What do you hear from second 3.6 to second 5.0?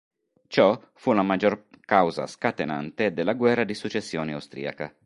di successione austriaca.